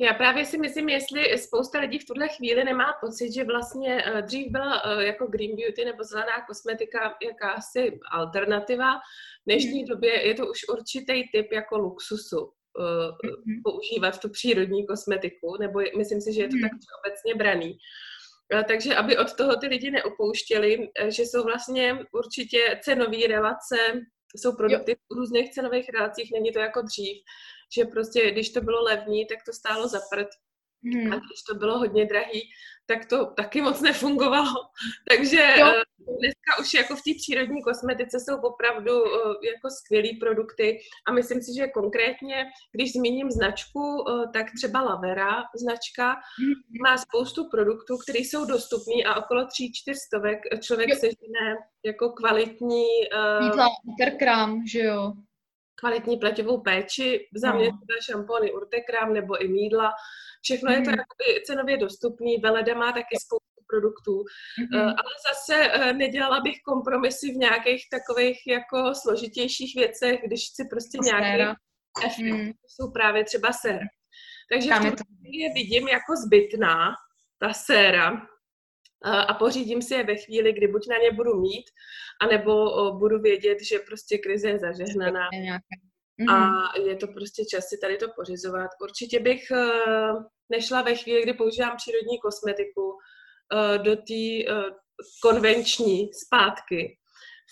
[0.00, 4.22] Já právě si myslím, jestli spousta lidí v tuhle chvíli nemá pocit, že vlastně eh,
[4.22, 8.98] dřív byla eh, jako Green Beauty nebo zelená kosmetika jakási alternativa.
[8.98, 9.00] V
[9.46, 9.88] dnešní mm.
[9.88, 13.60] době je to už určitý typ jako luxusu mm-hmm.
[13.64, 16.62] používat tu přírodní kosmetiku, nebo myslím si, že je to mm.
[16.62, 16.72] tak
[17.04, 17.78] obecně braný.
[18.68, 23.76] Takže aby od toho ty lidi neopouštěli, že jsou vlastně určitě cenové relace
[24.36, 24.96] jsou produkty jo.
[25.10, 27.22] v různých cenových relacích, není to jako dřív,
[27.76, 30.28] že prostě když to bylo levný, tak to stálo za prd.
[30.84, 31.12] Hmm.
[31.12, 32.50] A když to bylo hodně drahý,
[32.90, 34.54] tak to taky moc nefungovalo.
[35.10, 35.66] Takže jo.
[35.66, 35.82] Eh,
[36.20, 41.42] dneska už jako v té přírodní kosmetice jsou opravdu eh, jako skvělý produkty a myslím
[41.42, 42.36] si, že konkrétně,
[42.72, 46.06] když zmíním značku, eh, tak třeba Lavera značka
[46.38, 46.54] hmm.
[46.84, 50.96] má spoustu produktů, které jsou dostupné a okolo tří, čtyř stovek člověk jo.
[50.96, 51.46] sežene
[51.84, 52.84] jako kvalitní...
[53.42, 55.12] Jídla, uh, že jo?
[55.80, 57.78] Kvalitní pleťovou péči, za mě no.
[58.00, 59.92] šampony Urtekram nebo i mídla,
[60.42, 60.96] Všechno je to mm.
[60.98, 64.24] jakoby cenově dostupný, Veleda má taky spoustu produktů,
[64.60, 64.88] mm-hmm.
[64.88, 70.98] ale zase eh, nedělala bych kompromisy v nějakých takových jako složitějších věcech, když si prostě
[71.02, 71.58] nějaký
[72.06, 72.52] efekt, mm.
[72.66, 73.80] jsou právě třeba sér.
[74.52, 76.94] Takže Tam v je vidím jako zbytná,
[77.38, 78.26] ta séra,
[79.04, 81.64] a pořídím si je ve chvíli, kdy buď na ně budu mít,
[82.20, 82.52] anebo
[82.98, 85.28] budu vědět, že prostě krize je zažehnaná.
[86.28, 86.88] A mhm.
[86.88, 88.70] je to prostě čas si tady to pořizovat.
[88.82, 94.62] Určitě bych uh, nešla ve chvíli, kdy používám přírodní kosmetiku uh, do té uh,
[95.22, 96.96] konvenční zpátky.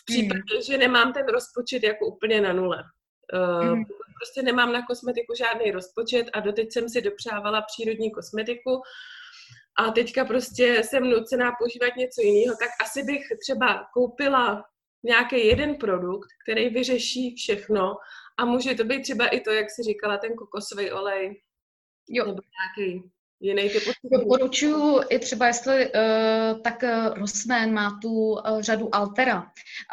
[0.00, 0.62] V případě, mm.
[0.62, 2.84] že nemám ten rozpočet jako úplně na nule.
[3.62, 3.84] Mm.
[4.20, 8.82] Prostě nemám na kosmetiku žádný rozpočet a doteď jsem si dopřávala přírodní kosmetiku
[9.78, 14.64] a teďka prostě jsem nucená používat něco jiného, tak asi bych třeba koupila
[15.02, 17.96] nějaký jeden produkt, který vyřeší všechno
[18.38, 21.42] a může to být třeba i to, jak jsi říkala, ten kokosový olej.
[22.08, 22.26] Jo.
[22.26, 22.42] Nebo
[22.76, 23.10] nějaký
[23.40, 29.42] jiný typ Doporučuji i třeba, jestli uh, tak uh, Rossmann má tu uh, řadu Altera.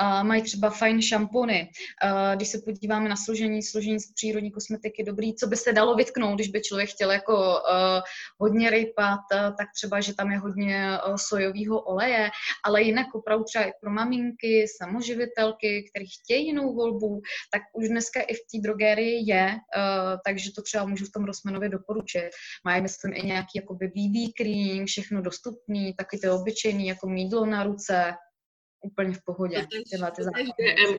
[0.02, 1.70] Uh, mají třeba fajn šampony.
[2.04, 5.96] Uh, když se podíváme na složení, složení z přírodní kosmetiky dobrý, co by se dalo
[5.96, 8.02] vytknout, když by člověk chtěl jako uh,
[8.40, 12.30] hodně rejpat, uh, tak třeba, že tam je hodně uh, sojového oleje,
[12.64, 18.22] ale jinak opravdu třeba i pro maminky, samoživitelky, které chtějí jinou volbu, tak už dneska
[18.22, 22.30] i v té drogérii je, uh, takže to třeba můžu v tom Rossmannově doporučit.
[22.66, 27.64] Mají, myslím, i nějaký jako BB cream, všechno dostupný, taky ty obyčejný, jako mídlo na
[27.64, 28.14] ruce,
[28.82, 29.68] úplně v pohodě.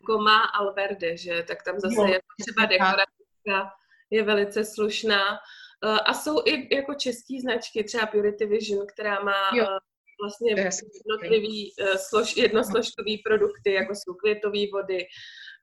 [0.07, 1.45] To má Alverde, že?
[1.49, 3.59] Tak tam zase jo, je třeba dekorativka,
[4.11, 5.23] je velice slušná.
[5.85, 9.65] Eh, a jsou i jako české značky, třeba Purity Vision, která má jo.
[9.65, 9.79] Eh,
[10.23, 15.07] vlastně jednotlivý, eh, slož, jednosložkový produkty, jako jsou květové vody,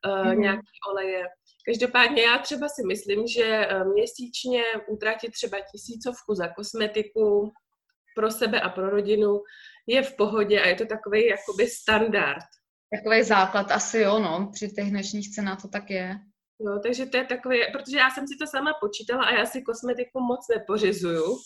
[0.06, 0.38] mm-hmm.
[0.38, 1.24] nějaké oleje.
[1.66, 7.52] Každopádně já třeba si myslím, že eh, měsíčně utratit třeba tisícovku za kosmetiku
[8.16, 9.42] pro sebe a pro rodinu
[9.88, 12.46] je v pohodě a je to takový jakoby standard.
[12.98, 16.16] Takový základ asi jo, no, při těch dnešních cenách to tak je.
[16.60, 19.62] Jo, takže to je takové, protože já jsem si to sama počítala a já si
[19.62, 21.38] kosmetiku moc nepořizuju.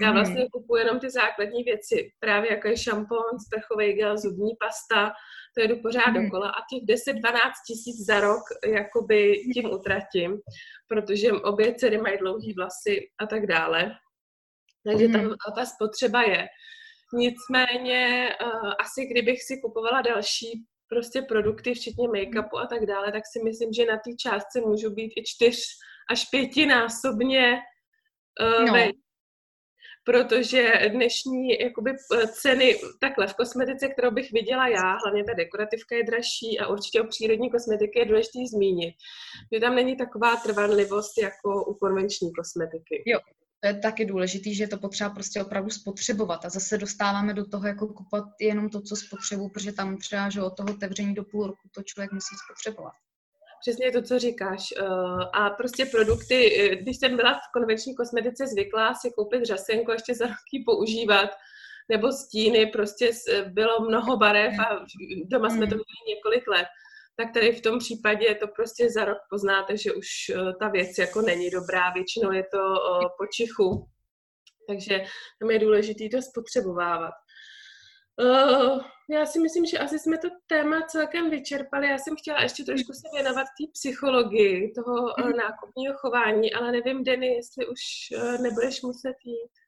[0.00, 0.16] Já hmm.
[0.16, 5.12] vlastně kupuji jenom ty základní věci, právě jako je šampon, sprchový gel, zubní pasta,
[5.54, 6.24] to jedu pořád hmm.
[6.24, 6.82] dokola a těch
[7.14, 10.38] 10-12 tisíc za rok jakoby tím utratím,
[10.88, 13.92] protože obě dcery mají dlouhý vlasy a tak dále.
[14.84, 15.34] Takže tam hmm.
[15.56, 16.46] ta spotřeba je.
[17.14, 23.22] Nicméně uh, asi kdybych si kupovala další prostě produkty, včetně make-upu a tak dále, tak
[23.32, 25.58] si myslím, že na té částce můžu být i čtyř
[26.10, 27.58] až pětinásobně
[28.40, 29.03] uh, no
[30.04, 31.90] protože dnešní jakoby,
[32.32, 37.00] ceny takhle v kosmetice, kterou bych viděla já, hlavně ta dekorativka je dražší a určitě
[37.00, 38.94] o přírodní kosmetiky je důležité zmínit,
[39.52, 43.02] že tam není taková trvanlivost jako u konvenční kosmetiky.
[43.06, 43.18] Jo,
[43.60, 47.46] to je taky důležitý, že je to potřeba prostě opravdu spotřebovat a zase dostáváme do
[47.46, 51.24] toho jako kupovat jenom to, co spotřebuju, protože tam třeba, že od toho otevření do
[51.24, 52.92] půl roku to člověk musí spotřebovat
[53.64, 54.74] přesně to, co říkáš.
[54.76, 54.84] Eh,
[55.32, 59.94] a prostě produkty, eh, když jsem byla v konvenční kosmetice zvyklá si koupit řasenku a
[59.94, 61.30] ještě za roky používat,
[61.88, 63.10] nebo stíny, prostě
[63.48, 64.84] bylo mnoho barev a
[65.24, 65.82] doma jsme to mm.
[65.84, 66.66] měli několik let,
[67.16, 70.98] tak tady v tom případě to prostě za rok poznáte, že už eh, ta věc
[70.98, 72.62] jako není dobrá, většinou je to
[73.18, 73.88] po čichu,
[74.68, 75.04] takže
[75.40, 77.14] tam je důležité to spotřebovávat.
[78.22, 81.88] Uh, já si myslím, že asi jsme to téma celkem vyčerpali.
[81.88, 87.04] Já jsem chtěla ještě trošku se věnovat té psychologii toho uh, nákupního chování, ale nevím,
[87.04, 87.80] Denny, jestli už
[88.16, 89.63] uh, nebudeš muset jít.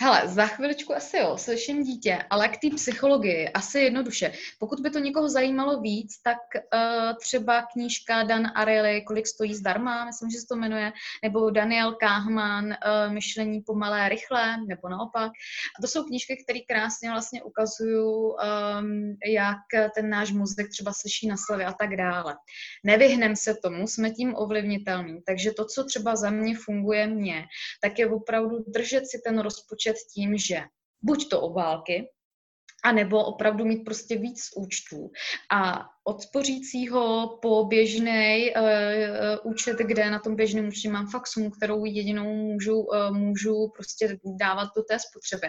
[0.00, 4.32] Hele, za chviličku asi jo, slyším dítě, ale k té psychologii asi jednoduše.
[4.58, 10.04] Pokud by to někoho zajímalo víc, tak uh, třeba knížka Dan Ariely, Kolik stojí zdarma,
[10.04, 10.92] myslím, že se to jmenuje,
[11.22, 15.32] nebo Daniel Kahman, uh, Myšlení pomalé, rychlé, nebo naopak.
[15.78, 21.28] A to jsou knížky, které krásně vlastně ukazují, um, jak ten náš mozek třeba slyší
[21.28, 22.36] na slovy a tak dále.
[22.84, 25.22] Nevyhnem se tomu, jsme tím ovlivnitelní.
[25.26, 27.44] Takže to, co třeba za mě funguje mně,
[27.82, 30.60] tak je opravdu držet si ten rozpočet tím, že
[31.02, 32.10] buď to obálky,
[32.84, 35.10] anebo opravdu mít prostě víc účtů.
[35.50, 41.50] A od spořícího po běžný uh, účet, kde na tom běžném účtě mám fakt sumu,
[41.50, 45.46] kterou jedinou můžu, uh, můžu prostě dávat do té spotřeby.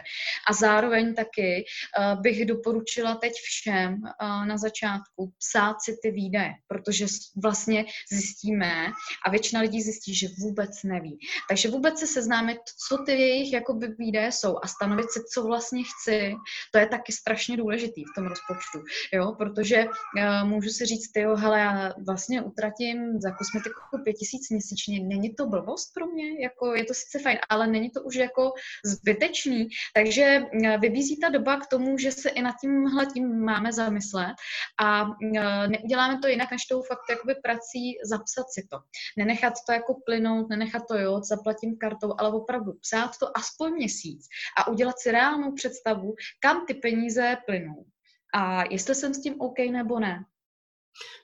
[0.50, 6.54] A zároveň taky uh, bych doporučila teď všem uh, na začátku psát si ty výdaje,
[6.68, 7.06] protože
[7.44, 8.92] vlastně zjistíme
[9.26, 11.20] a většina lidí zjistí, že vůbec neví.
[11.50, 15.84] Takže vůbec se seznámit, co ty jejich jakoby výdaje jsou a stanovit si, co vlastně
[15.84, 16.36] chci,
[16.72, 21.36] to je taky strašně důležitý v tom rozpočtu, jo, protože uh, můžu si říct, jo,
[21.36, 26.76] hele, já vlastně utratím za kosmetiku pět tisíc měsíčně, není to blbost pro mě, jako
[26.76, 28.52] je to sice fajn, ale není to už jako
[28.86, 30.24] zbytečný, takže
[30.64, 34.36] eh, vybízí ta doba k tomu, že se i nad tímhle tím máme zamyslet
[34.82, 35.06] a
[35.36, 38.80] eh, neuděláme to jinak, než tou fakt jakoby prací zapsat si to.
[39.18, 44.28] Nenechat to jako plynout, nenechat to, jo, zaplatím kartou, ale opravdu psát to aspoň měsíc
[44.58, 47.86] a udělat si reálnou představu, kam ty peníze plynou
[48.34, 50.26] a jestli jsem s tím OK nebo ne.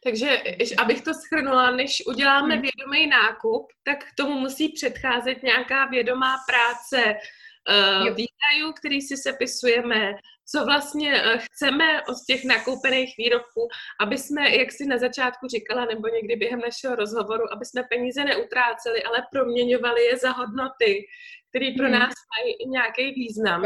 [0.03, 0.41] Takže,
[0.77, 2.61] abych to schrnula, než uděláme hmm.
[2.61, 10.13] vědomý nákup, tak k tomu musí předcházet nějaká vědomá práce uh, výdajů, který si sepisujeme,
[10.45, 13.67] co vlastně uh, chceme od těch nakoupených výrobků,
[13.99, 18.25] aby jsme, jak si na začátku říkala, nebo někdy během našeho rozhovoru, aby jsme peníze
[18.25, 21.05] neutráceli, ale proměňovali je za hodnoty,
[21.49, 21.99] které pro hmm.
[21.99, 23.63] nás mají nějaký význam.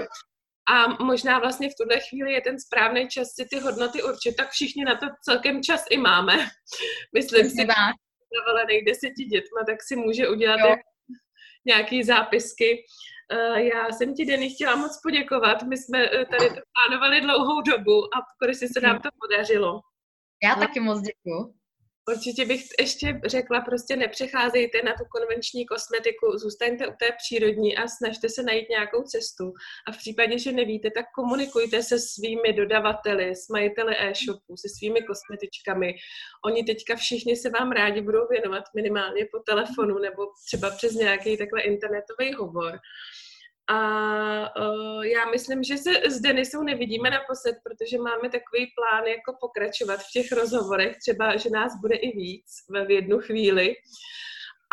[0.70, 4.50] A možná vlastně v tuhle chvíli je ten správný čas si ty hodnoty určit, tak
[4.50, 6.34] všichni na to celkem čas i máme.
[7.18, 10.80] Myslím si, že deseti dětma, tak si může udělat jak
[11.66, 12.84] nějaký zápisky.
[13.34, 15.64] Uh, já jsem ti, Denny, chtěla moc poděkovat.
[15.64, 19.82] My jsme uh, tady to plánovali dlouhou dobu a konečně se nám to podařilo.
[20.44, 21.54] Já taky moc děkuji.
[22.12, 27.88] Určitě bych ještě řekla, prostě nepřecházejte na tu konvenční kosmetiku, zůstaňte u té přírodní a
[27.88, 29.54] snažte se najít nějakou cestu.
[29.88, 35.02] A v případě, že nevíte, tak komunikujte se svými dodavateli, s majiteli e-shopu, se svými
[35.02, 35.96] kosmetičkami.
[36.46, 41.38] Oni teďka všichni se vám rádi budou věnovat minimálně po telefonu nebo třeba přes nějaký
[41.38, 42.80] takhle internetový hovor.
[43.70, 43.80] A
[44.60, 50.00] uh, já myslím, že se s Denisou nevidíme naposled, protože máme takový plán jako pokračovat
[50.00, 53.76] v těch rozhovorech, třeba, že nás bude i víc v jednu chvíli.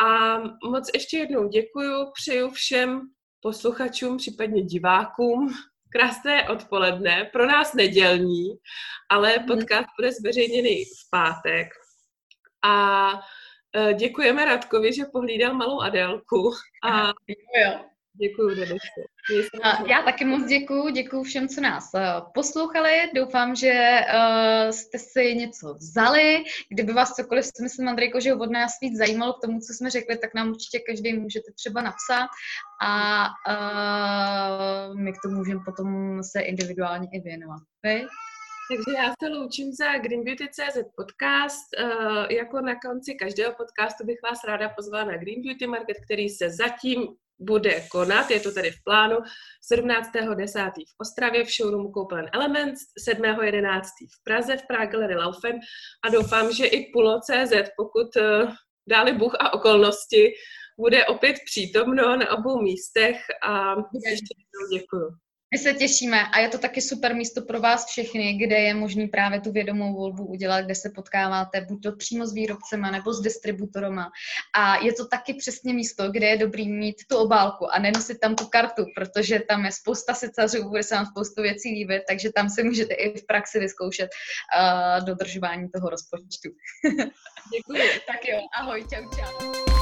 [0.01, 0.37] A
[0.69, 3.01] moc ještě jednou děkuju, přeju všem
[3.41, 5.53] posluchačům, případně divákům,
[5.89, 8.47] krásné odpoledne, pro nás nedělní,
[9.09, 9.45] ale mhm.
[9.47, 11.67] podcast bude zveřejněný v pátek.
[12.65, 13.07] A
[13.75, 16.51] e, děkujeme Radkovi, že pohlídal malou Adélku.
[16.83, 17.94] A jo.
[18.17, 19.01] Děkuji, Denise.
[19.87, 22.01] Já taky moc děkuji, děkuji všem, co nás eh,
[22.33, 22.91] poslouchali.
[23.15, 26.43] Doufám, že uh, jste si něco vzali.
[26.69, 29.89] Kdyby vás cokoliv, si myslím, Andrejko, že od nás víc zajímalo k tomu, co jsme
[29.89, 32.27] řekli, tak nám určitě každý můžete třeba napsat
[32.81, 37.61] a uh, my k tomu můžeme potom se individuálně i věnovat.
[37.83, 38.05] Vy?
[38.69, 41.67] Takže já se loučím za Green Beauty.cz podcast.
[42.29, 46.49] Jako na konci každého podcastu bych vás ráda pozvala na Green Beauty Market, který se
[46.49, 47.07] zatím
[47.39, 49.15] bude konat, je to tedy v plánu,
[49.73, 50.71] 17.10.
[50.71, 53.81] v Ostravě v showroomu Koupelen Elements, 7.11.
[54.11, 55.59] v Praze v Prague Laufen
[56.05, 58.53] a doufám, že i Pulo.cz, pokud uh,
[58.87, 60.33] dáli Bůh a okolnosti,
[60.79, 63.75] bude opět přítomno na obou místech a
[64.09, 65.24] ještě jednou děkuju.
[65.55, 69.07] My se těšíme a je to taky super místo pro vás všechny, kde je možný
[69.07, 73.21] právě tu vědomou volbu udělat, kde se potkáváte buď to přímo s výrobcema nebo s
[73.21, 74.11] distributorama.
[74.57, 78.35] A je to taky přesně místo, kde je dobrý mít tu obálku a nenosit tam
[78.35, 82.49] tu kartu, protože tam je spousta sicařů, bude se vám spoustu věcí líbit, takže tam
[82.49, 86.49] si můžete i v praxi vyzkoušet uh, dodržování toho rozpočtu.
[87.53, 87.81] Děkuji.
[88.07, 89.74] tak jo, ahoj, čau, čau.